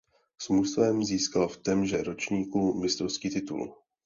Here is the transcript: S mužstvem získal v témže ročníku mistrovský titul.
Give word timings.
S 0.41 0.49
mužstvem 0.49 1.03
získal 1.03 1.47
v 1.47 1.57
témže 1.57 2.03
ročníku 2.03 2.73
mistrovský 2.81 3.29
titul. 3.29 3.77